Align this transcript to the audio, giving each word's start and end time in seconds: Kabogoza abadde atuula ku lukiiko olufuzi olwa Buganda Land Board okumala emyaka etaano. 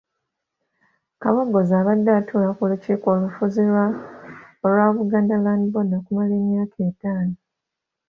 Kabogoza 1.21 1.73
abadde 1.81 2.11
atuula 2.19 2.49
ku 2.57 2.63
lukiiko 2.71 3.07
olufuzi 3.15 3.59
olwa 4.67 4.85
Buganda 4.97 5.35
Land 5.43 5.63
Board 5.71 5.89
okumala 5.99 6.33
emyaka 6.41 6.77
etaano. 6.89 7.35